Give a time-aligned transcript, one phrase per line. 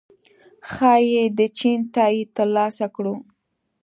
[0.71, 3.15] ښايي د چین تائید ترلاسه کړو